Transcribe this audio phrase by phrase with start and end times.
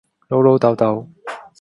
[0.29, 1.05] 老老竇竇